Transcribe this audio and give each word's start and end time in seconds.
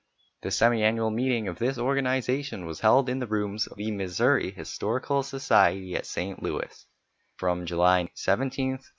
The 0.41 0.49
semi 0.49 0.81
annual 0.81 1.11
meeting 1.11 1.47
of 1.47 1.59
this 1.59 1.77
organization 1.77 2.65
was 2.65 2.79
held 2.79 3.07
in 3.07 3.19
the 3.19 3.27
rooms 3.27 3.67
of 3.67 3.77
the 3.77 3.91
Missouri 3.91 4.49
Historical 4.49 5.21
Society 5.21 5.95
at 5.95 6.07
St. 6.07 6.41
Louis, 6.41 6.87
June 7.39 7.67
17 7.67 8.09
19. 8.71 8.79